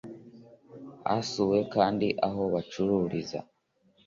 Hasuwe 1.07 1.59
kandi 1.73 2.07
aho 2.27 2.41
bacururiza 2.53 3.39